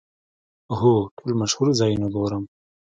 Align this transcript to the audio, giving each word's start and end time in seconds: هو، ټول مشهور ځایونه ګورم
هو، 0.77 0.93
ټول 1.17 1.31
مشهور 1.41 1.67
ځایونه 1.79 2.07
ګورم 2.15 2.43